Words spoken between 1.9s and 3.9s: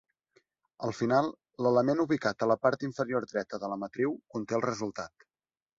ubicat a la part inferior dreta de la